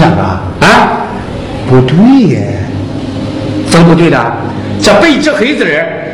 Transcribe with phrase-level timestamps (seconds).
[0.00, 0.22] 哪个
[0.66, 1.06] 啊？
[1.68, 2.40] 不对呀，
[3.70, 4.36] 怎么不对的？
[4.82, 5.64] 这白纸黑字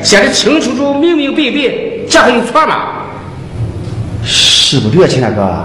[0.03, 2.77] 写的清楚楚、明明白白，这还有错吗？
[4.25, 5.65] 是不对啊，秦大哥。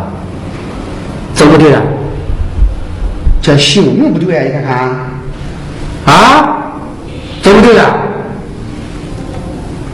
[1.34, 1.82] 怎么不对的？
[3.42, 6.16] 这姓名不对啊，你看看。
[6.16, 6.58] 啊？
[7.42, 7.84] 怎么不对的？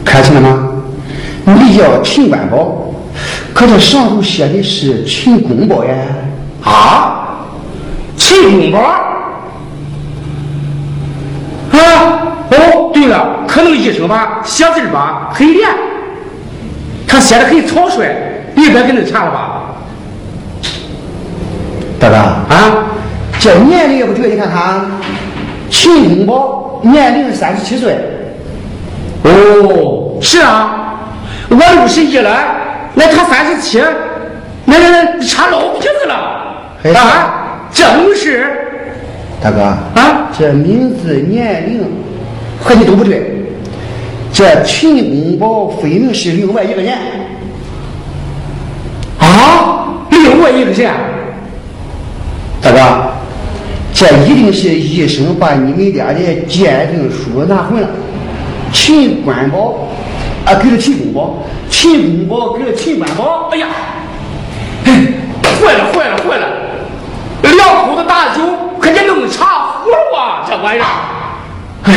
[0.04, 0.68] 看清了吗？
[1.44, 2.94] 你叫秦官宝，
[3.54, 5.94] 可这上头写的是秦公宝呀。
[6.62, 7.17] 啊？
[8.28, 8.78] 秦公宝
[11.72, 11.80] 啊！
[12.50, 15.66] 哦，对了，可能医生吧，写字吧很练，
[17.06, 18.06] 他写的很草率，
[18.54, 19.62] 一百给你查了吧？
[21.98, 22.84] 大哥啊，
[23.40, 24.84] 这年龄也不对，你看他，
[25.70, 27.96] 秦公宝年龄三十七岁。
[29.22, 30.98] 哦，是啊，
[31.48, 32.30] 我六十一了，
[32.92, 33.82] 那他三十七，
[34.66, 36.14] 那那差老鼻子了
[36.94, 37.47] 啊！
[37.72, 38.46] 正是，
[39.40, 41.84] 大哥啊，这名字、年龄
[42.60, 43.34] 和你都不对。
[44.32, 46.94] 这秦公宝分明是另外一个人。
[49.18, 50.90] 啊，另外一个人。
[52.60, 52.78] 大哥，
[53.92, 57.88] 这一定是医生把你们俩的鉴定书拿混了。
[58.72, 59.88] 秦官宝
[60.44, 63.48] 啊，给了秦公宝；秦公宝给了秦官宝。
[63.52, 63.68] 哎呀，
[64.84, 66.46] 坏了，坏了，坏了！
[67.42, 68.42] 两口子大酒，
[68.80, 69.44] 可你弄茶
[69.82, 70.44] 壶了啊！
[70.48, 70.84] 这玩意儿，
[71.84, 71.88] 哎，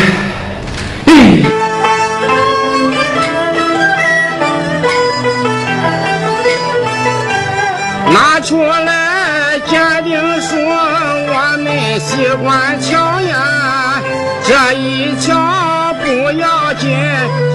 [8.14, 14.02] 拿出来鉴定书，我们习惯瞧呀，
[14.44, 16.98] 这一瞧不要紧，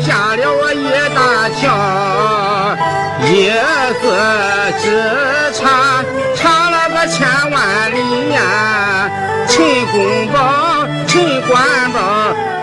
[0.03, 1.65] 吓了我一大跳，
[3.27, 3.51] 一
[4.01, 4.05] 字
[4.83, 4.87] 之
[11.49, 11.63] 官
[11.93, 11.99] 宝，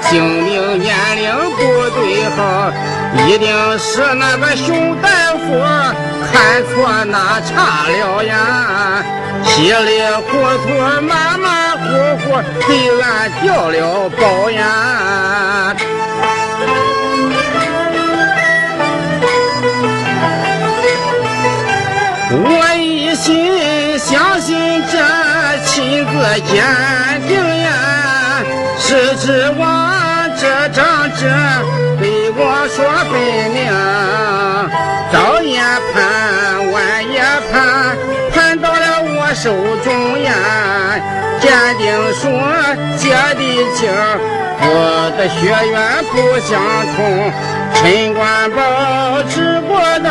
[0.02, 1.24] 姓名年龄
[1.56, 1.62] 不
[1.96, 2.38] 对号，
[3.26, 3.48] 一定
[3.80, 5.08] 是那个熊大
[5.38, 5.44] 夫
[6.32, 6.72] 看错
[7.06, 9.04] 那查了呀，
[9.44, 10.32] 稀里糊
[10.64, 10.68] 涂，
[11.02, 11.46] 马马
[11.78, 11.82] 虎
[12.24, 12.26] 虎，
[12.68, 12.70] 给
[13.02, 14.62] 俺掉了包呀。
[22.32, 23.54] 我一心。
[23.96, 24.98] 相信这
[25.66, 26.12] 亲自
[26.42, 26.64] 鉴定呀，
[28.86, 29.64] 是指望
[30.38, 30.44] 这
[30.74, 31.24] 张纸
[32.00, 33.14] 对我说分
[33.56, 33.64] 明，
[35.10, 35.58] 早也
[35.94, 36.76] 判，晚
[37.10, 37.16] 也
[37.50, 37.96] 判，
[38.34, 39.56] 判到了我手
[39.86, 40.30] 中呀。
[41.40, 41.82] 鉴定
[42.14, 42.28] 书
[42.98, 43.42] 结的
[43.74, 43.90] 晶，
[44.60, 46.52] 我的血缘不相
[46.94, 47.32] 同，
[47.74, 48.60] 陈官宝
[49.30, 50.10] 只过的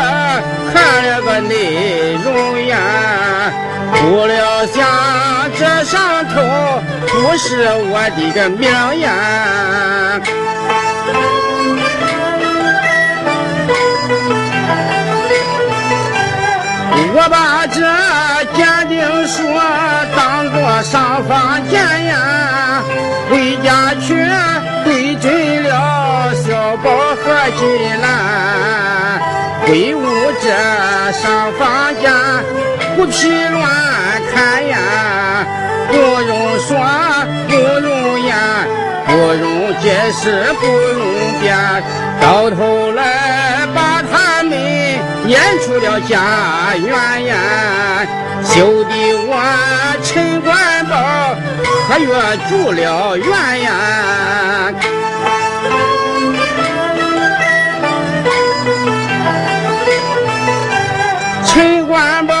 [0.73, 0.75] 看
[1.05, 2.27] 了个内容
[2.67, 2.73] 呀。
[4.03, 4.83] 不料想
[5.57, 6.35] 这上头
[7.07, 8.69] 不是我的个命
[8.99, 9.07] 呀！
[17.15, 17.79] 我把这
[18.53, 19.41] 鉴定书
[20.17, 22.83] 当作上房见呀，
[23.29, 24.27] 回家去
[24.83, 27.23] 对准了小宝和
[27.57, 27.61] 金
[28.01, 28.05] 兰，
[29.65, 30.03] 挥舞
[30.41, 30.49] 这
[31.13, 32.11] 上房间。
[33.03, 33.61] 不皮乱
[34.33, 35.45] 看呀，
[35.89, 36.77] 不容说，
[37.49, 37.53] 不
[37.85, 38.33] 容言，
[39.05, 41.03] 不容解释，不容
[41.41, 41.53] 辩，
[42.21, 44.57] 到头来把他们
[45.25, 47.35] 撵出了家园呀，
[48.41, 48.93] 羞得
[49.27, 49.35] 我
[50.01, 51.35] 陈官宝
[51.89, 52.07] 和月
[52.47, 53.69] 住了院呀。
[61.45, 62.33] 陈官宝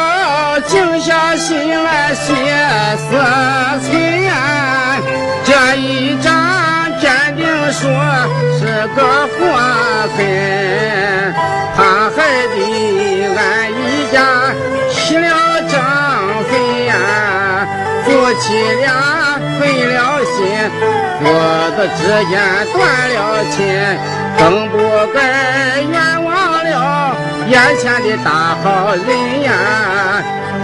[2.13, 2.27] 歇
[2.97, 3.17] 思
[3.89, 3.91] 忖
[4.23, 4.31] 呀，
[5.43, 6.31] 这一张
[6.99, 7.87] 鉴定书
[8.59, 8.61] 是
[8.95, 9.35] 个祸
[10.15, 11.33] 根，
[11.75, 11.77] 他
[12.15, 12.17] 害
[12.53, 12.55] 得
[13.35, 13.39] 俺
[13.71, 13.73] 一
[14.11, 14.15] 家
[14.91, 15.27] 起了
[15.67, 15.73] 争
[16.49, 16.51] 分
[16.85, 16.93] 呀，
[18.05, 18.07] 夫
[18.39, 18.43] 妻
[18.79, 18.85] 俩
[19.59, 20.37] 分了心，
[21.19, 21.21] 父
[21.75, 22.31] 子之间
[22.73, 22.77] 断
[23.15, 23.17] 了
[23.51, 23.57] 亲，
[24.37, 24.77] 更不
[25.13, 25.17] 该
[25.81, 25.93] 冤
[26.23, 26.31] 枉
[26.63, 26.71] 了
[27.47, 28.29] 眼前的大
[28.63, 29.51] 好人呀！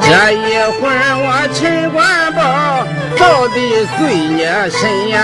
[0.09, 2.41] 这一会儿我陈官宝
[3.15, 3.55] 早的
[3.99, 3.99] 罪
[4.33, 4.41] 孽
[4.71, 5.15] 深呀！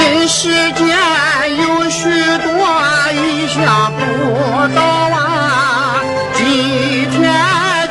[0.00, 0.82] 人世间
[1.58, 2.08] 有许
[2.38, 2.48] 多
[3.12, 4.00] 意想不
[4.74, 4.80] 到
[5.12, 6.00] 啊，
[6.32, 6.42] 今
[7.10, 7.20] 天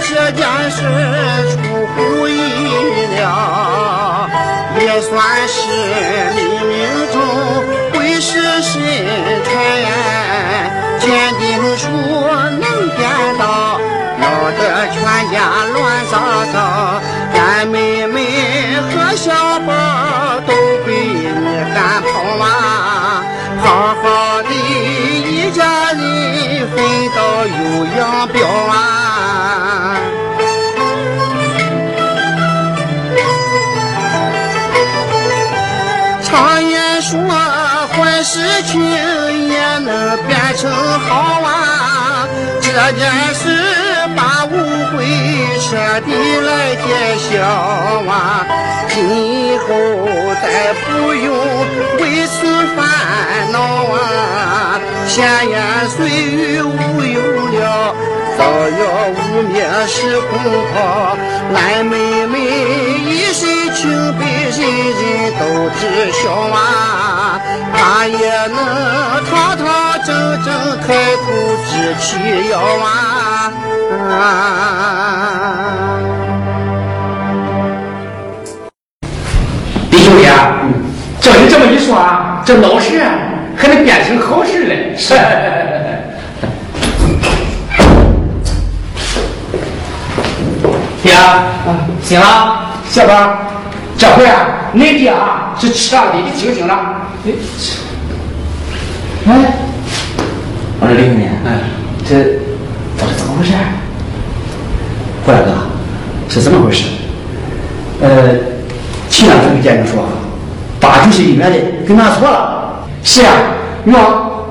[0.01, 0.81] 这件事
[1.51, 1.61] 出
[1.93, 2.31] 乎意
[3.15, 3.21] 料，
[4.79, 5.62] 也算是
[11.77, 12.61] 处能
[12.95, 13.01] 点
[13.39, 13.79] 到，
[14.19, 14.23] 闹
[14.57, 14.61] 得
[14.91, 14.95] 全
[15.31, 15.35] 家
[15.73, 15.75] 乱
[16.11, 16.13] 糟
[16.53, 16.55] 糟，
[17.33, 18.17] 俺妹妹
[18.91, 19.31] 和小
[19.61, 19.71] 宝
[20.45, 20.53] 都
[20.85, 22.11] 被你赶跑
[22.43, 23.23] 啊！
[23.63, 23.65] 好
[24.01, 24.03] 好
[24.43, 25.61] 的一家
[25.93, 25.99] 人
[26.75, 26.75] 分
[27.15, 27.59] 道有
[27.97, 28.35] 扬镳
[45.93, 46.81] 彻底来揭
[47.19, 47.37] 晓
[48.09, 48.43] 啊！
[48.89, 48.97] 今
[49.59, 49.65] 后
[50.41, 51.29] 再不用
[51.99, 52.33] 为此
[52.75, 52.81] 烦
[53.51, 53.61] 恼
[53.93, 54.81] 啊！
[55.07, 57.21] 闲言碎语无用
[57.53, 57.93] 了，
[58.35, 59.13] 早要污
[59.53, 59.55] 蔑
[59.85, 60.31] 是空
[60.73, 61.15] 炮。
[61.53, 62.39] 俺妹妹
[63.05, 63.83] 一身清
[64.17, 64.59] 白，人
[64.97, 65.45] 人都
[65.77, 65.81] 知
[66.11, 67.39] 晓啊！
[67.77, 68.57] 她也能
[69.29, 69.63] 堂堂
[70.03, 70.09] 正
[70.43, 70.49] 正
[70.81, 70.87] 开
[71.17, 71.23] 口
[71.69, 73.53] 支起腰啊！
[81.23, 83.07] 照你这么一说啊，这老事啊
[83.55, 84.93] 还能变成好事嘞！
[84.97, 85.13] 是。
[91.01, 91.13] 爹，
[92.03, 92.25] 醒了，
[92.89, 93.37] 小宝，
[93.97, 97.07] 这回啊，恁爹啊是彻底的清醒了。
[99.25, 99.31] 哎，
[100.81, 101.47] 我说李兄弟，哎，
[102.05, 102.15] 这
[102.97, 103.53] 这是怎么回事？
[105.25, 105.53] 胡大哥，
[106.27, 106.83] 是怎么回事？
[108.01, 108.09] 呃，
[109.09, 110.03] 秦亮同学鉴定说，
[110.93, 111.57] 八九岁里面的
[111.87, 112.85] 给拿错了。
[113.01, 113.33] 是啊，
[113.85, 113.97] 哟，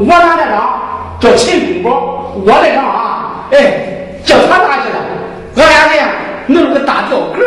[0.00, 0.80] 我拿来张
[1.20, 4.98] 叫秦公宝，我来张啊，哎，叫他拿去了。
[5.54, 6.04] 俺俩人
[6.48, 7.46] 弄了个大吊格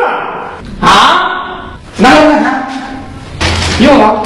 [0.80, 2.68] 啊，拿来看看，
[3.80, 4.22] 有吗？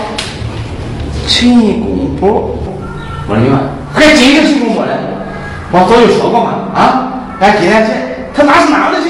[1.26, 2.28] 秦公宝，
[3.28, 3.58] 我说你们，
[3.92, 4.92] 还真是秦公宝嘞！
[5.72, 7.92] 我早就说过嘛，啊，俺今天去，
[8.36, 9.10] 他哪是哪的人？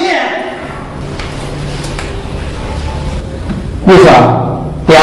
[3.86, 4.06] 你说，
[4.90, 5.00] 爹，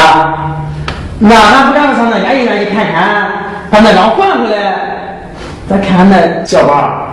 [1.19, 3.31] 那俺不赶上那家医院去看看，
[3.71, 5.31] 把那张换回来，
[5.69, 7.07] 再看看那小宝，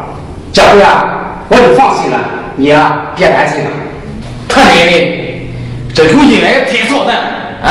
[0.52, 1.04] 这回啊，
[1.48, 2.18] 我就放心了，
[2.56, 3.70] 你呀别担心了。
[4.48, 5.08] 他这个人，
[5.94, 7.16] 这有医院也忒操蛋
[7.62, 7.70] 啊！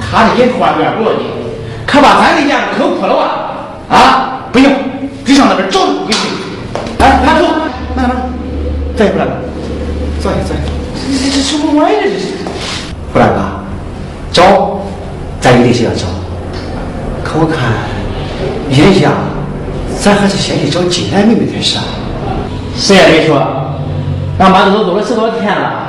[0.00, 1.26] 他这人换面不要紧，
[1.86, 3.22] 可把咱的眼都抠破了吧！
[3.94, 4.70] 啊，不行，
[5.26, 6.18] 得上那边找他回去。
[7.00, 7.46] 哎，慢走，
[7.94, 8.16] 慢慢，
[8.96, 9.32] 再不来了，
[10.22, 10.62] 坐下坐下。
[11.06, 12.32] 这这这什么玩意儿这是？
[13.12, 13.40] 胡大哥，
[14.36, 14.82] 找，
[15.40, 16.04] 咱一定是要找。
[17.24, 17.72] 可我看，
[18.68, 19.12] 眼下
[19.98, 21.84] 咱还是先去找金兰妹妹才是啊。
[22.76, 23.38] 谁也没说，
[24.38, 25.86] 俺妈都走了十多天了，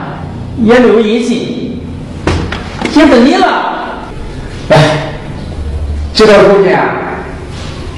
[0.63, 1.82] 也没有音信，
[2.96, 3.48] 也等你了。
[4.70, 5.10] 哎，
[6.13, 6.86] 这段时间啊，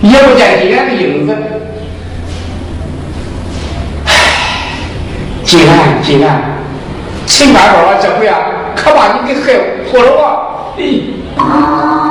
[0.02, 1.36] 也不见金兰的影子。
[4.08, 4.14] 唉，
[5.44, 6.42] 金兰，金兰，
[7.28, 8.36] 秦大宝啊，这回啊，
[8.84, 9.54] 可把你给害
[9.90, 10.10] 破了
[11.38, 12.09] 啊！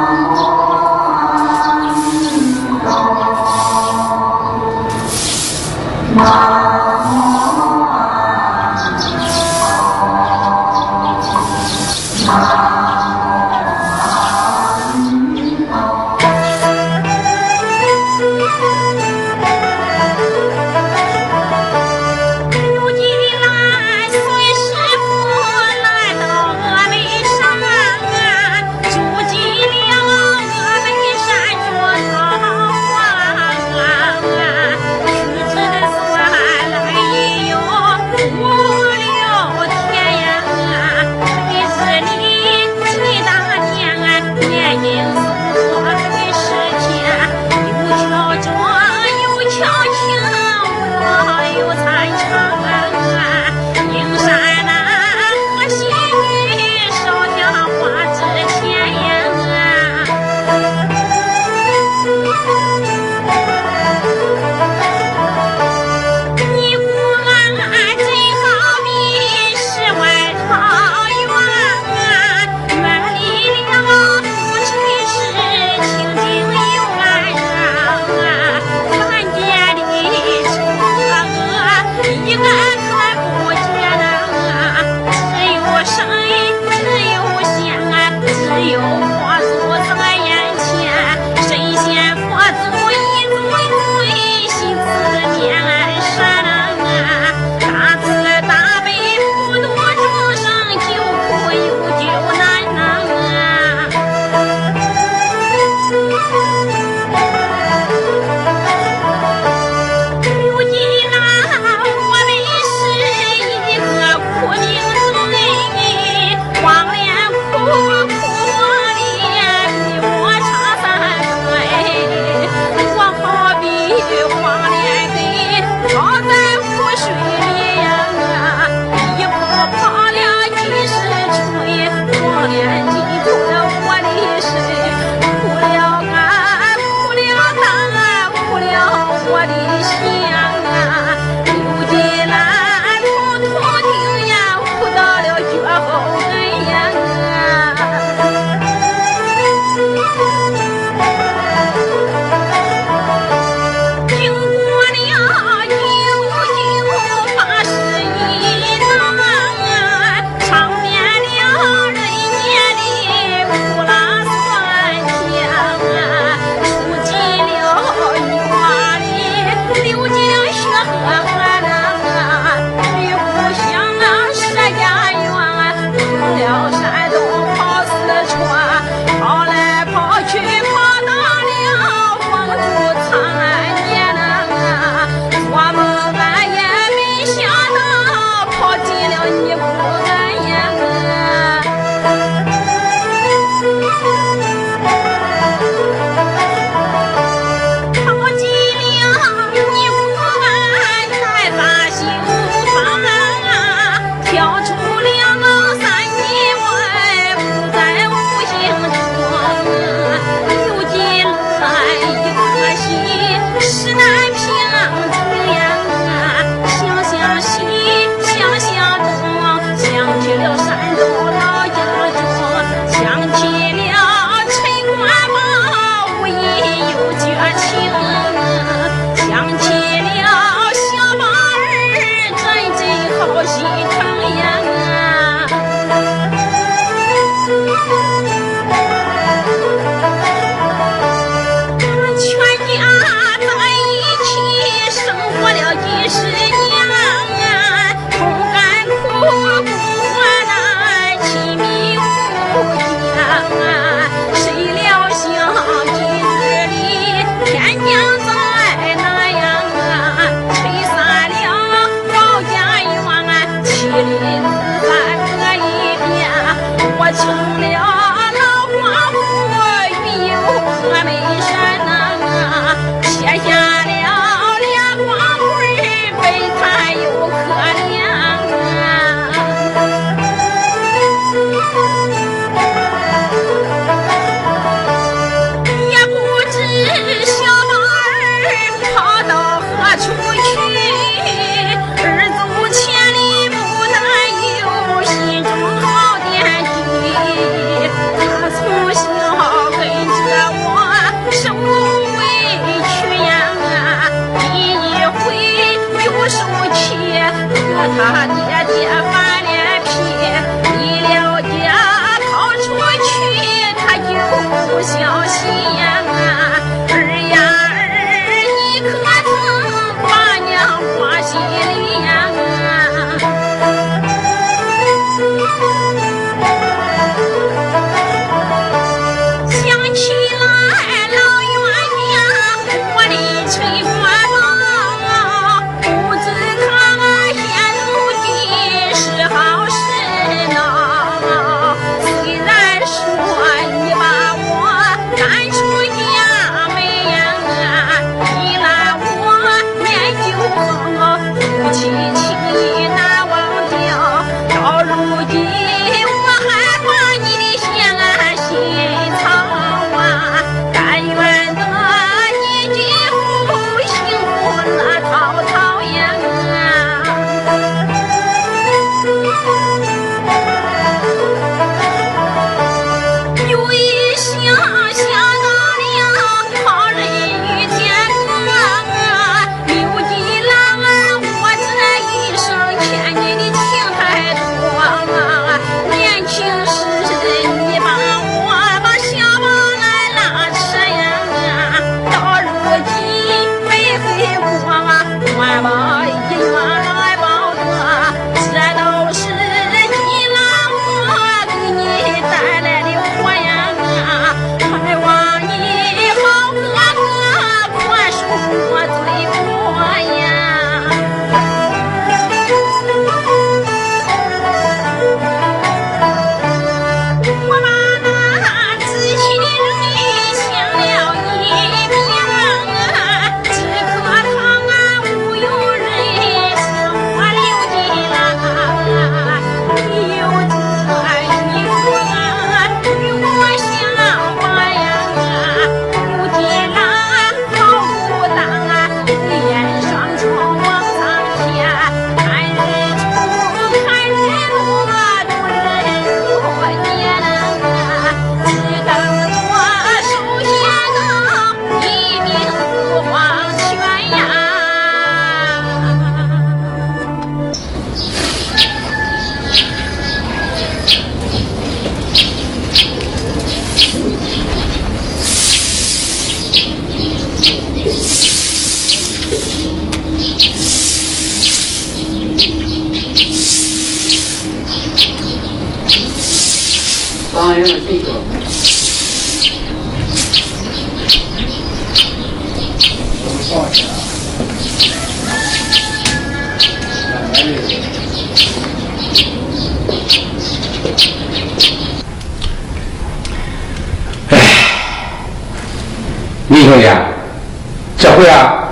[497.97, 498.69] 这回啊，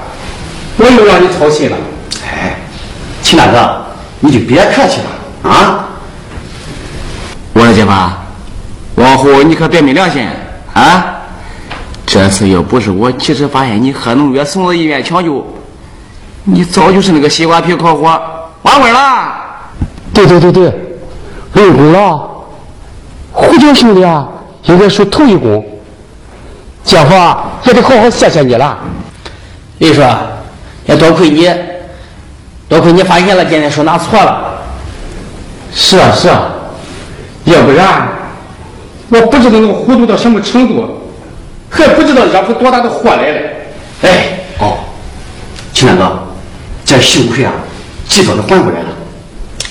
[0.76, 1.76] 我又让你操心了。
[2.24, 2.56] 哎，
[3.22, 3.84] 秦大哥，
[4.20, 5.84] 你就别客气了啊！
[7.52, 7.90] 我说姐夫，
[8.96, 10.26] 往后你可别没良心
[10.74, 11.06] 啊！
[12.06, 15.44] 这次要不是我及时发现你喝农药送到医院抢救，
[16.44, 18.20] 你早就是那个西瓜皮烤火，
[18.62, 19.34] 完味了。
[20.14, 20.72] 对对对对，
[21.54, 22.30] 立功了！
[23.32, 24.26] 胡椒兄弟啊，
[24.64, 25.64] 应该说头一功。
[26.86, 27.14] 姐夫
[27.64, 28.78] 也得好好谢谢你了。
[29.78, 30.00] 李叔，
[30.86, 31.50] 也多亏你，
[32.68, 34.62] 多亏你发现了，今天说拿错了，
[35.74, 36.48] 是啊是啊，
[37.44, 38.08] 要不然
[39.08, 40.88] 我不知道能糊涂到什么程度，
[41.68, 43.40] 还不知道惹出多大的祸来了。
[44.02, 44.78] 哎，哦，
[45.72, 46.22] 秦大哥，
[46.84, 47.52] 这幸亏啊，
[48.08, 48.88] 及早的还过来了。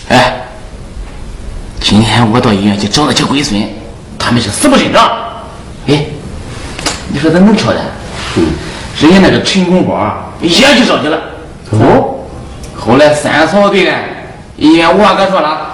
[0.09, 0.35] 哎，
[1.79, 3.59] 今天我到医院去找那些龟孙，
[4.19, 5.09] 他们是死不认账。
[5.87, 6.03] 哎，
[7.15, 7.79] 你说他能挑的？
[8.35, 8.43] 嗯，
[8.99, 11.17] 人家那个陈公宝也去找去了。
[11.69, 12.25] 哦，
[12.77, 13.93] 后来三嫂对了，
[14.57, 15.73] 医院我可说了，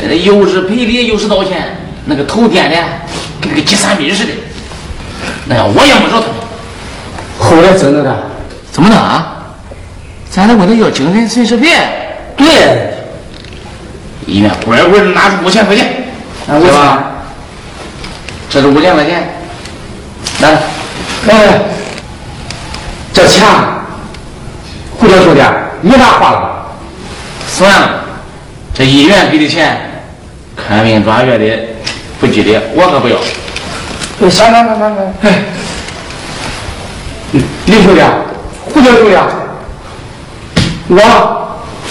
[0.00, 2.76] 这又是赔礼又是道歉，那个头颠的
[3.40, 4.30] 跟那个急三米似的。
[5.46, 6.36] 那样我也没找他们。
[7.40, 8.16] 后来怎么的？
[8.70, 9.38] 怎么的啊？
[10.30, 11.70] 咱得问他要精神损失费。
[12.36, 12.94] 对，
[14.26, 16.04] 医院乖乖的拿出五千块钱，
[16.46, 17.08] 啊对吧？
[18.48, 19.31] 这是五千块钱，
[20.42, 20.58] 来，
[21.28, 21.62] 哎，
[23.12, 23.46] 这钱，
[24.98, 25.40] 胡教兄弟，
[25.82, 26.66] 你咋花了吧？
[27.46, 28.04] 算了，
[28.74, 29.78] 这医院给的钱，
[30.56, 31.44] 看病抓药的
[32.20, 33.16] 不吉利，我可不要。
[34.20, 35.42] 哎，行行行行行，哎，
[37.66, 38.02] 李兄弟，
[38.74, 39.16] 胡教兄弟，
[40.88, 41.00] 我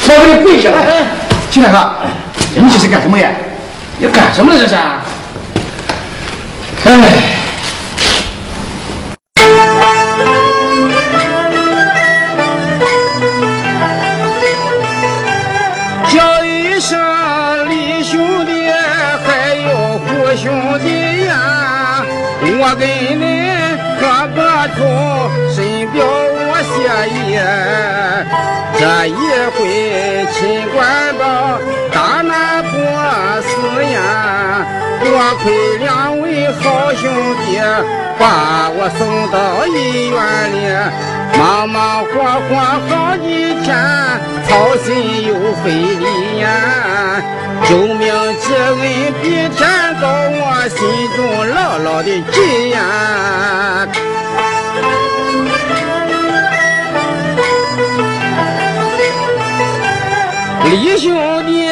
[0.09, 0.77] 我给你跪下了。
[0.77, 1.05] 哎，
[1.49, 1.91] 秦大哥，
[2.53, 3.29] 你这是干什么呀？
[3.97, 4.75] 你干什么了这是？
[6.83, 7.40] 哎，
[28.81, 31.23] 这一回秦官报
[31.93, 32.71] 大难不
[33.43, 33.51] 死
[33.93, 34.65] 呀，
[35.03, 35.05] 多
[35.43, 37.07] 亏两位好兄
[37.45, 37.59] 弟
[38.17, 40.17] 把我送到医院
[40.51, 40.57] 里。
[41.37, 42.09] 忙忙活
[42.49, 42.57] 活
[42.89, 43.69] 好几天，
[44.47, 44.49] 操
[44.83, 45.31] 心又
[45.63, 47.21] 费力呀。
[47.69, 48.01] 救命
[48.39, 48.67] 之恩
[49.21, 49.59] 比天
[50.01, 50.79] 高，我心
[51.15, 51.19] 中
[51.53, 53.87] 牢牢的记呀。
[60.63, 61.67] 李兄弟，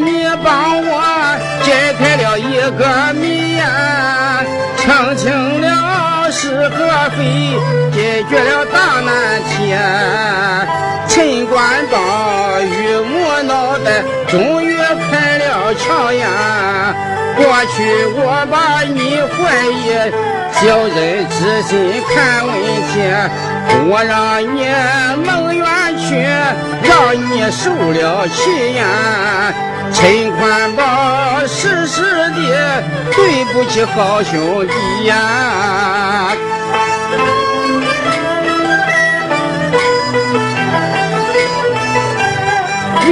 [0.00, 0.92] 你帮我
[1.62, 4.42] 解开了一个谜呀，
[4.78, 7.18] 澄清了是和非，
[7.92, 9.74] 解决了大难题。
[11.06, 11.98] 陈官帮
[12.64, 14.76] 榆木脑袋终于
[15.10, 16.94] 开了窍呀！
[17.50, 19.90] 过去我把你怀疑，
[20.54, 22.54] 小人之心看问
[22.86, 23.02] 题。
[23.90, 24.70] 我让你
[25.26, 25.66] 蒙冤
[25.98, 26.14] 去，
[26.88, 29.52] 让你受了气呀！
[29.92, 32.84] 陈宽宝，实实的
[33.16, 35.16] 对不起好兄弟呀！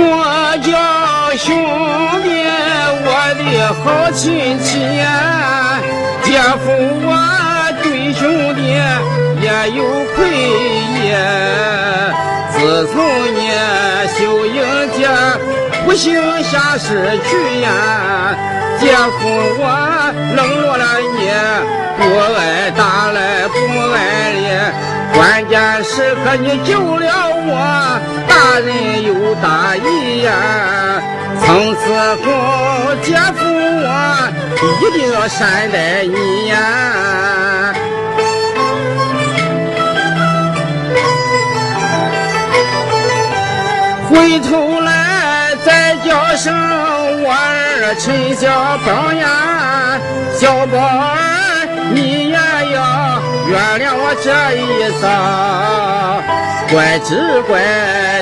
[0.01, 0.38] 我
[3.61, 4.79] 好亲戚，
[6.23, 6.71] 姐夫
[7.05, 7.09] 我
[7.83, 8.61] 对兄弟
[9.43, 10.17] 也有愧
[11.11, 11.13] 呀。
[12.51, 12.95] 自从
[13.35, 13.39] 你
[14.19, 14.57] 秀英
[14.97, 14.99] 姐
[15.85, 17.69] 不幸下世去呀，
[18.79, 19.19] 姐夫
[19.59, 19.63] 我
[20.37, 20.85] 冷落了
[21.17, 21.19] 你，
[21.99, 22.01] 不
[22.35, 23.57] 爱打来不
[23.93, 23.97] 爱
[24.33, 24.39] 理。
[25.15, 27.07] 关键时刻你救了
[27.47, 28.69] 我，大人
[29.03, 30.31] 有大义呀。
[31.49, 33.89] 从此后，姐夫我
[34.83, 35.39] 一定要善
[35.73, 37.73] 待你呀。
[44.11, 46.53] 回头来再叫声
[47.25, 49.99] 我儿陈小宝呀，
[50.39, 52.77] 小宝儿你也要
[53.49, 54.61] 原谅我这一
[55.01, 55.09] 遭，
[56.71, 57.59] 怪只怪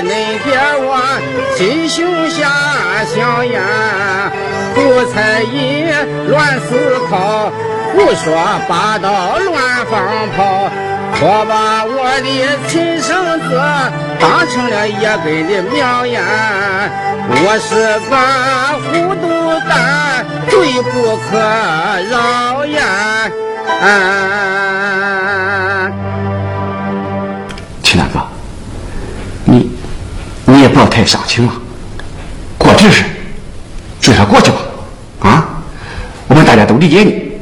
[0.03, 0.07] 恁
[0.43, 0.95] 爹我
[1.57, 2.47] 心胸狭
[3.05, 4.31] 小呀，
[4.73, 5.83] 胡猜疑
[6.29, 6.67] 乱思
[7.09, 7.51] 考，
[7.91, 8.25] 胡说
[8.67, 10.69] 八道乱放炮。
[11.19, 12.27] 我把我的
[12.67, 13.49] 亲生子
[14.19, 16.21] 当成了野根的苗呀，
[17.29, 18.15] 我是个
[18.85, 19.25] 糊涂
[19.67, 21.37] 蛋，罪不可
[22.09, 22.79] 饶呀！
[23.81, 23.85] 啊，
[27.83, 28.26] 秦大哥，
[30.49, 31.51] 你也不要太伤情了，
[32.57, 33.03] 过去是，
[33.99, 34.57] 就算过去吧，
[35.19, 35.45] 啊，
[36.29, 37.33] 我们大家都理解你，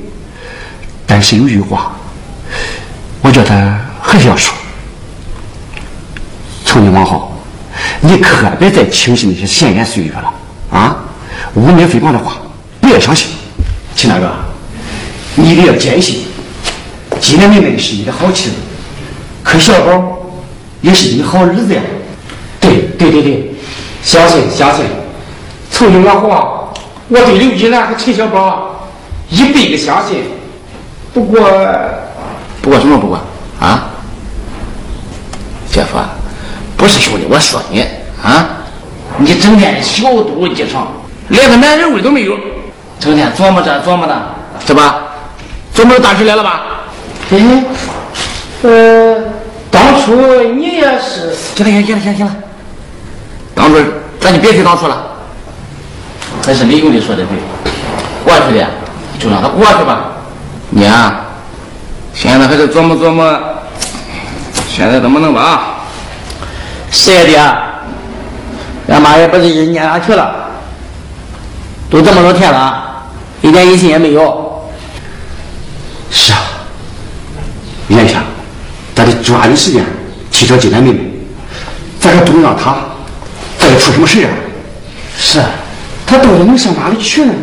[1.05, 1.91] 但是有句话。
[3.21, 4.53] 我觉得还是要说，
[6.65, 7.31] 从今往后，
[8.01, 10.33] 你可别再轻信那些闲言碎语了
[10.71, 10.97] 啊！
[11.53, 12.37] 污蔑诽谤的话，
[12.81, 13.29] 不要相信。
[13.95, 14.31] 秦大哥，
[15.35, 16.25] 你一定要坚信，
[17.21, 18.55] 金莲妹妹是你的好妻子，
[19.43, 20.17] 可小宝
[20.81, 21.81] 也是你的好儿子呀。
[22.65, 23.51] 对对对对，
[24.03, 24.85] 相信相信，
[25.71, 26.73] 从今往后啊，
[27.09, 28.87] 我对刘金兰和陈小宝
[29.29, 30.23] 一辈子相信。
[31.13, 31.39] 不过，
[32.61, 32.97] 不过什么？
[32.97, 33.19] 不过
[33.59, 33.85] 啊，
[35.71, 35.97] 姐夫，
[36.75, 37.81] 不是兄弟，我说你
[38.23, 38.49] 啊，
[39.17, 40.87] 你整天小肚鸡肠，
[41.29, 42.35] 连个男人味都没有，
[42.99, 44.13] 整天琢磨着琢磨的，
[44.65, 45.03] 是吧？
[45.73, 46.61] 琢磨着大事来了吧？
[47.31, 47.63] 哎，
[48.63, 49.17] 呃，
[49.71, 51.33] 当初你也是。
[51.55, 52.35] 行了行了行了行了，
[53.55, 53.77] 当初
[54.19, 55.01] 咱就别提当初了。
[56.45, 57.37] 还是李兄弟说的对，
[58.23, 58.67] 过去的
[59.17, 60.11] 就让他过去吧。
[60.69, 61.21] 你啊，
[62.13, 63.39] 现在还是琢磨琢磨，
[64.67, 65.75] 现在怎么弄吧？
[66.91, 67.23] 是呀，
[68.85, 70.35] 爹，俺妈也不是一年两去了，
[71.89, 73.03] 都这么多天了，
[73.41, 74.69] 一点音信也没有。
[76.11, 76.39] 是啊，
[77.87, 78.21] 元霞，
[78.93, 79.83] 咱得抓紧时间
[80.29, 80.99] 提找金兰妹妹，
[81.99, 82.75] 咱可不能让她
[83.65, 84.29] 再出什么事啊！
[85.17, 85.49] 是，啊，
[86.05, 87.33] 他到底能上哪里去呢？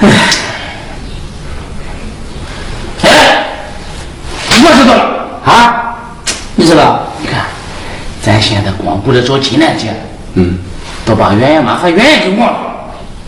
[0.00, 0.08] 哎，
[3.02, 3.46] 哎，
[4.48, 5.98] 我知道了啊！
[6.54, 7.06] 你知道？
[7.20, 7.44] 你看，
[8.22, 9.94] 咱现在光顾着找金兰姐，
[10.34, 10.58] 嗯，
[11.04, 12.58] 都把圆圆妈和圆圆给忘了，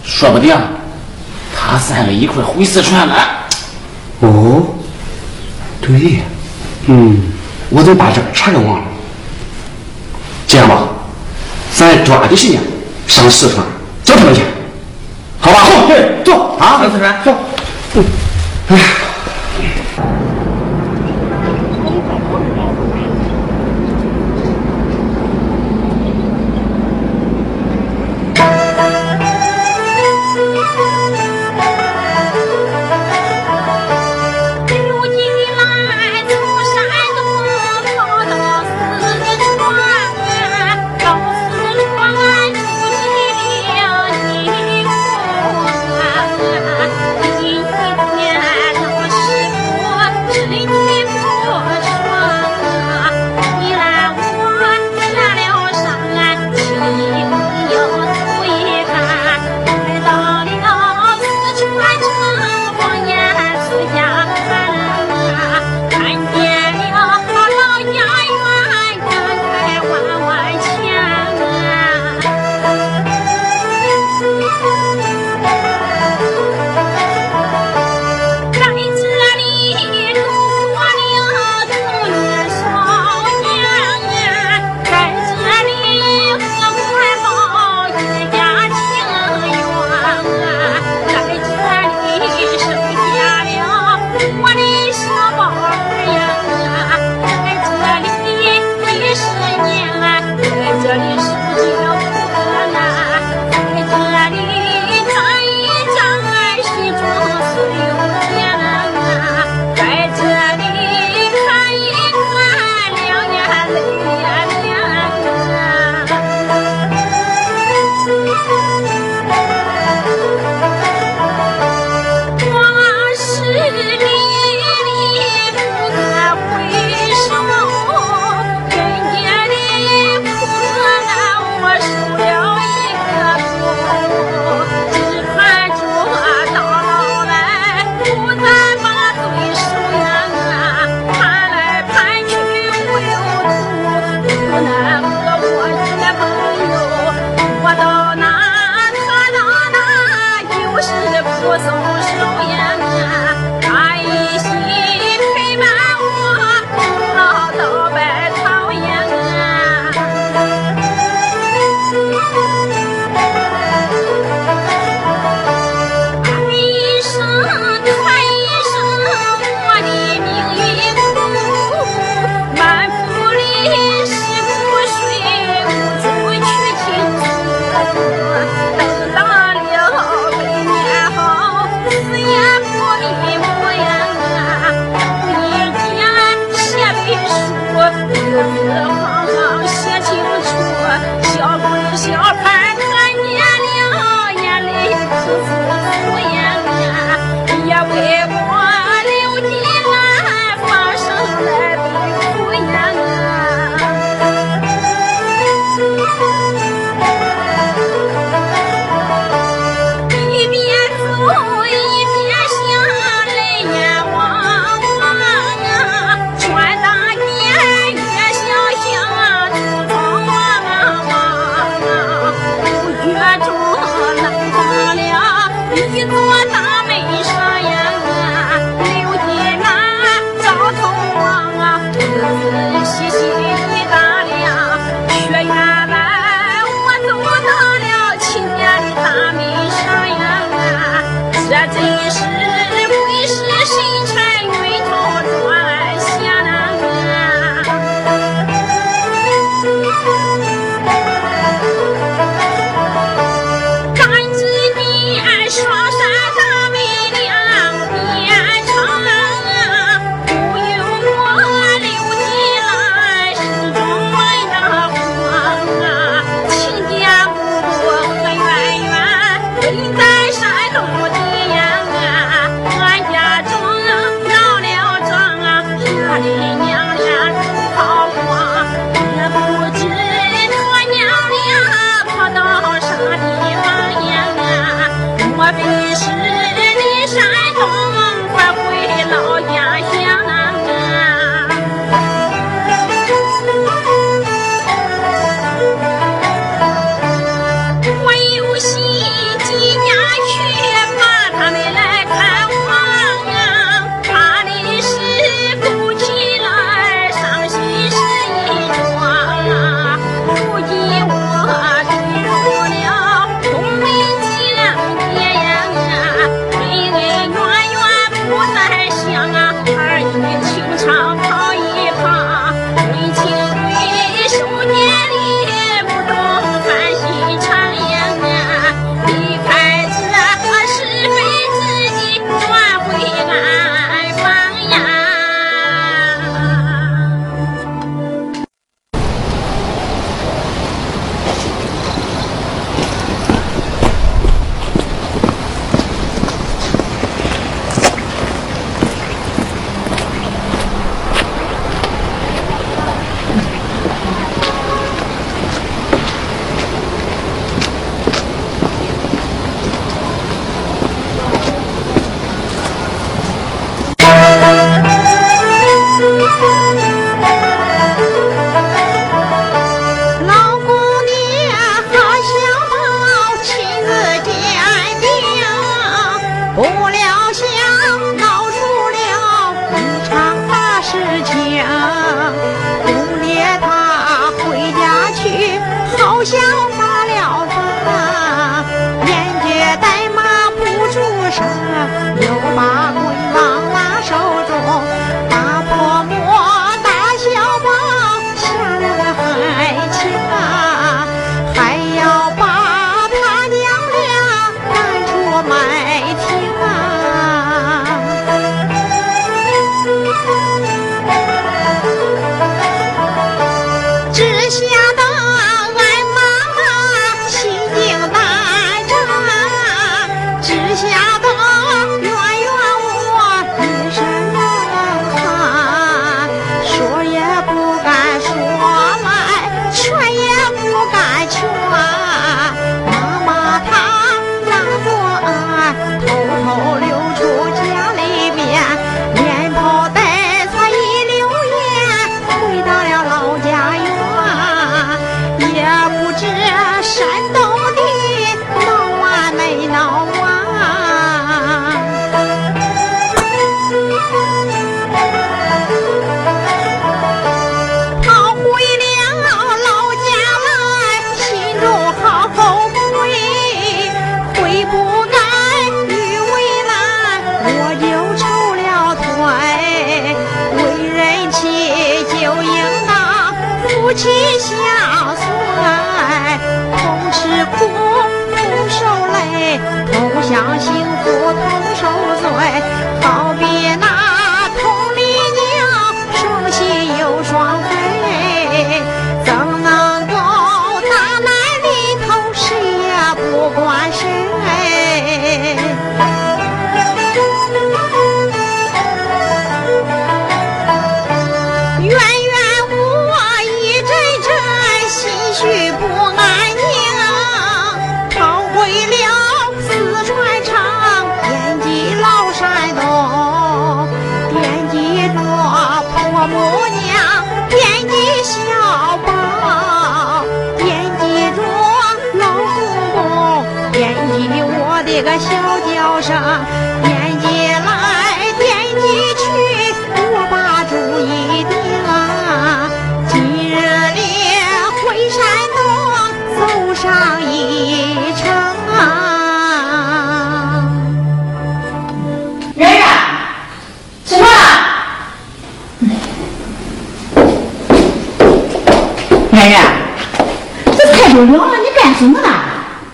[0.04, 0.56] 说不定
[1.54, 3.14] 他三个一块回四川了。
[4.20, 4.62] 哦，
[5.82, 6.22] 对，
[6.86, 7.20] 嗯，
[7.68, 8.84] 我都把这个茬给忘了？
[10.48, 10.88] 这样吧，
[11.74, 12.58] 咱抓紧时间
[13.06, 13.64] 上四川
[14.02, 14.40] 找他们去，
[15.38, 15.58] 好吧？
[15.60, 16.80] 好，对，走啊！
[16.80, 17.34] 上四川走。
[17.94, 18.04] 嗯，
[18.70, 18.78] 哎。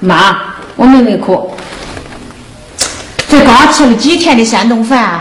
[0.04, 0.36] 妈，
[0.76, 1.56] 我没胃口。
[3.26, 5.18] 这刚吃了几天的山东饭，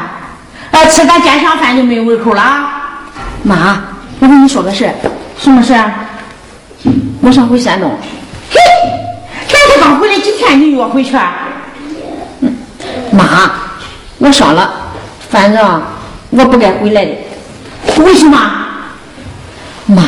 [0.71, 2.43] 呃，吃咱家乡饭就没有胃口了。
[3.43, 3.81] 妈，
[4.19, 4.91] 我跟你说个事，
[5.39, 5.73] 什么事？
[7.21, 7.89] 我想回山东。
[8.51, 8.57] 嘿，
[9.47, 11.13] 咱才刚回来几天，你就要回去？
[13.11, 13.51] 妈，
[14.17, 14.69] 我说了，
[15.29, 15.81] 反正
[16.31, 17.11] 我不该回来的。
[18.03, 18.37] 为什么？
[19.85, 20.03] 妈，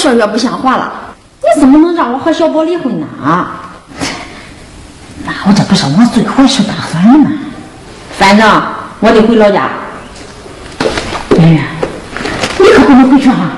[0.00, 0.90] 说越不像话了。
[1.42, 3.06] 你怎么能让我和小宝离婚呢？
[5.24, 7.30] 那我这不是往最坏处打算了吗？
[8.18, 8.62] 反正
[9.00, 9.68] 我得回老家。
[11.36, 11.64] 圆圆，
[12.58, 13.52] 你可不能回去啊！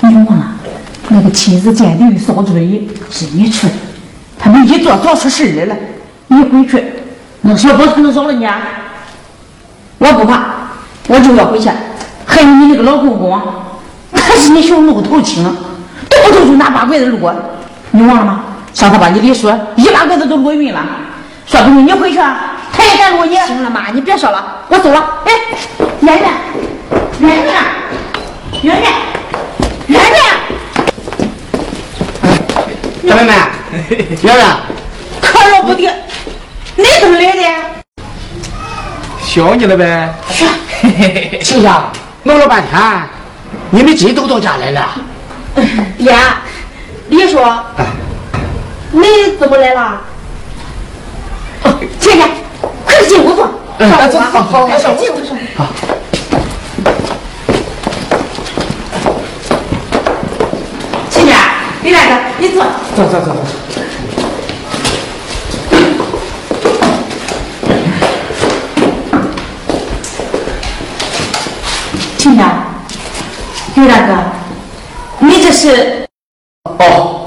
[0.00, 0.52] 你忘了，
[1.08, 3.72] 那个亲子鉴定的扫罪是你出的，
[4.38, 5.76] 他们一做做出事来了，
[6.28, 6.84] 你回去，
[7.40, 8.58] 那小宝才能饶了你啊！
[9.98, 10.44] 我不怕，
[11.08, 11.70] 我就要回去。
[12.26, 13.40] 还有你那个老公公，
[14.12, 15.44] 他是你小怒头青，
[16.10, 17.32] 动不动就拿八棍子撸，
[17.92, 18.44] 你忘了吗？
[18.74, 20.80] 上次把你李叔一把棍子都撸晕了，
[21.46, 22.18] 说不定你回去，
[22.72, 23.36] 他也敢撸你。
[23.38, 25.02] 行了妈，你别说了，我走了。
[25.24, 25.32] 哎，
[26.00, 26.30] 圆圆，
[27.18, 27.54] 圆圆，
[28.62, 28.92] 圆圆，
[29.88, 30.18] 圆圆，
[33.08, 33.32] 小妹妹，
[34.22, 34.46] 圆圆，
[35.20, 35.90] 可了不得，
[36.76, 37.42] 你怎么来的？
[39.20, 40.14] 想你了呗？
[41.42, 41.82] 行行，
[42.22, 42.80] 弄了半天，
[43.70, 44.88] 你们真都到家来了。
[45.98, 46.42] 呀，
[47.08, 47.38] 李叔，
[48.92, 49.02] 你
[49.38, 50.00] 怎么来了？
[51.98, 52.26] 亲家，
[52.84, 53.50] 快进屋坐。
[53.78, 55.36] 嗯，走，好好好，进屋坐。
[55.56, 55.66] 好。
[61.10, 61.34] 亲家，
[61.82, 62.62] 李大哥，你坐。
[62.96, 63.40] 走走走走。
[72.16, 72.44] 亲家，
[73.74, 74.29] 李大哥，你
[75.50, 76.06] 这是？
[76.62, 77.19] 哦，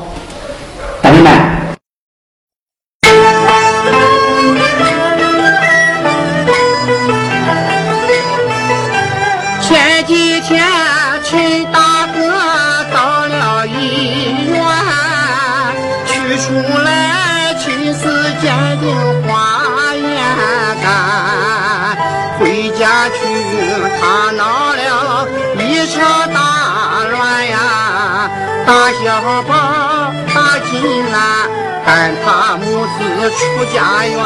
[33.38, 34.18] 出家园。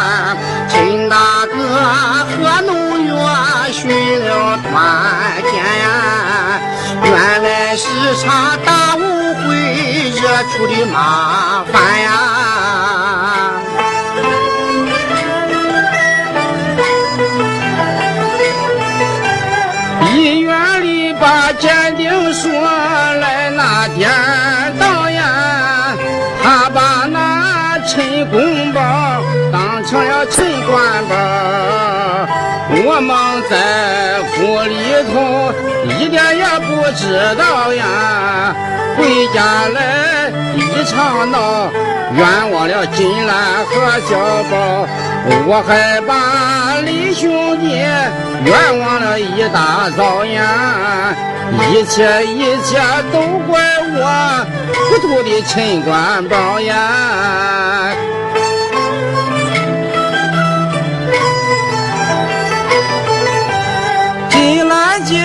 [0.69, 1.53] 陈大哥
[2.29, 2.71] 和农
[3.07, 3.13] 药
[3.71, 3.87] 寻
[4.25, 4.71] 了团
[5.43, 5.53] 见，
[7.03, 7.07] 原
[7.43, 7.87] 来是
[8.17, 8.25] 场
[8.65, 8.99] 大误
[9.33, 9.41] 会
[10.11, 11.75] 惹出的麻烦
[36.97, 37.85] 知道呀。
[38.97, 41.71] 回家来一场闹，
[42.15, 43.71] 冤枉了金兰和
[44.09, 44.17] 小
[44.49, 44.87] 宝，
[45.45, 47.77] 我还把李兄弟
[48.43, 51.13] 冤枉了一大早呀。
[51.71, 52.79] 一切一切
[53.11, 53.61] 都怪
[53.93, 54.45] 我
[54.89, 57.93] 糊涂的陈官宝呀。
[64.29, 65.15] 金兰姐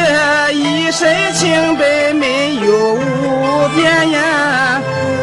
[0.93, 4.79] 身清白没有污点呀，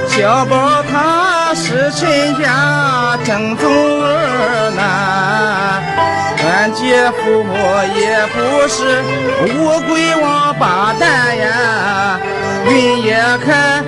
[0.08, 5.84] 小宝他是陈家正宗儿男，
[6.44, 7.46] 俺姐夫
[7.96, 9.04] 也不是
[9.54, 12.19] 乌龟王八蛋呀，
[12.70, 13.16] 云也
[13.46, 13.82] 开，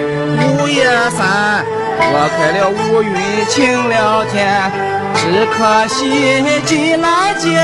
[0.60, 1.64] 雾也散，
[2.00, 3.14] 我开了乌云
[3.48, 4.72] 晴了天。
[5.14, 7.62] 只可惜金兰姐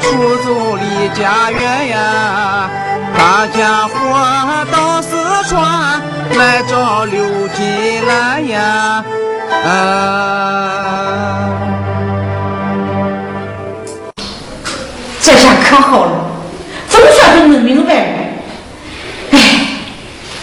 [0.00, 2.70] 出走离家园呀，
[3.18, 3.92] 大家伙
[4.70, 5.16] 到四
[5.48, 6.00] 川
[6.36, 9.04] 来找刘金兰呀。
[9.64, 11.50] 啊，
[15.20, 16.12] 这下可好了，
[16.88, 18.02] 总算是弄明白了。
[19.32, 19.36] 哎，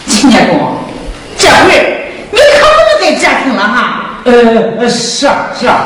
[0.07, 0.77] 秦家公，
[1.37, 4.08] 这回你可不能再折腾了哈。
[4.25, 4.33] 呃
[4.79, 5.85] 呃，是啊是啊。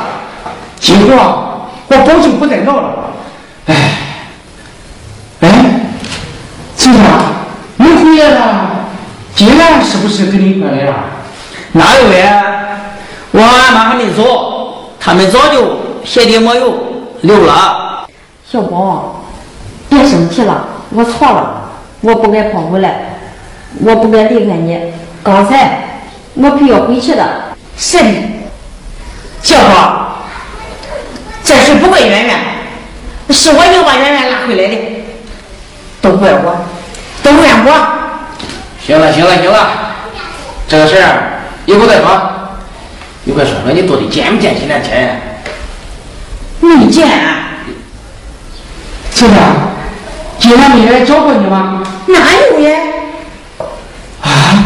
[0.80, 1.16] 今后
[1.88, 3.10] 我保证不再闹了。
[3.66, 3.74] 哎，
[5.40, 5.48] 哎，
[6.76, 7.00] 陈家，
[7.76, 8.70] 你回来了？
[9.34, 10.94] 金兰是不是跟你一块来了？
[11.72, 12.44] 哪有呀？
[13.32, 16.74] 我俺妈还没走，他们早就鞋底抹油
[17.22, 18.06] 溜了。
[18.48, 19.24] 小宝，
[19.88, 21.70] 别生气了，我错了，
[22.02, 23.16] 我不该跑回来，
[23.82, 24.92] 我不该离开你。
[25.22, 25.80] 刚才
[26.34, 27.24] 我非要回去的。
[27.76, 27.98] 是，
[29.42, 30.00] 小宝。
[31.42, 32.38] 这事不怪圆圆，
[33.30, 34.78] 是我硬把圆圆拉回来的，
[36.00, 36.64] 都怪我，
[37.22, 37.86] 都怨我。
[38.86, 39.68] 行了行了行了，
[40.66, 42.30] 这个事儿以后再说。
[43.24, 45.16] 你快说说，你到底见没见金兰姐？
[46.60, 47.08] 没见。
[49.10, 49.54] 金兰，
[50.38, 51.82] 金兰没来找过你吗？
[52.06, 52.78] 哪有呀？
[54.22, 54.64] 啊？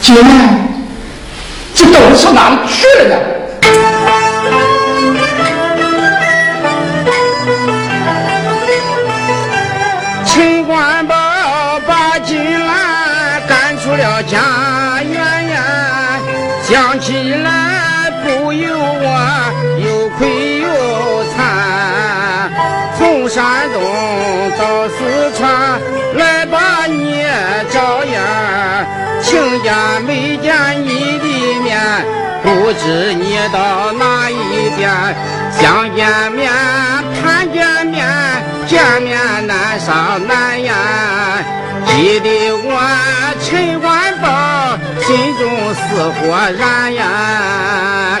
[0.00, 0.71] 金兰，
[1.84, 3.41] 这到底上哪里去了呢？
[32.72, 34.88] 不知你到哪一边。
[35.52, 36.50] 想见面
[37.22, 38.08] 盼见面，
[38.66, 40.74] 见面难上难呀，
[41.86, 42.72] 急得我
[43.42, 43.92] 陈官。
[45.02, 48.18] 心中似火燃呀！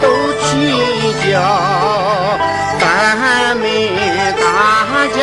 [0.00, 0.08] 都
[0.42, 0.72] 齐
[1.30, 1.40] 叫，
[2.80, 3.64] 咱们
[4.36, 4.42] 大
[5.16, 5.20] 家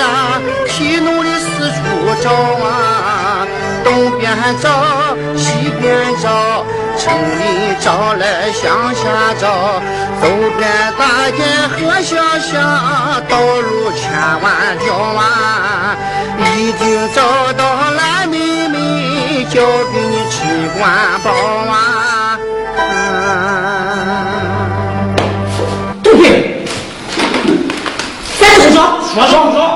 [0.68, 1.76] 齐努力四处
[2.24, 2.30] 找
[2.64, 3.48] 啊，
[3.84, 4.24] 东边
[4.62, 4.66] 找，
[5.36, 5.86] 西边
[6.22, 6.66] 找，
[6.98, 9.02] 城里找来乡下
[9.40, 9.44] 找，
[10.22, 10.24] 走
[10.58, 10.62] 遍
[10.98, 11.44] 大街
[11.76, 12.54] 和小巷，
[13.28, 14.02] 道路千
[14.42, 15.96] 万条啊，
[16.40, 19.62] 一定找到蓝妹妹，交
[19.94, 20.36] 给你吃
[20.78, 20.84] 管
[21.24, 21.32] 饱
[21.72, 22.40] 啊。
[29.16, 29.75] 拿双武双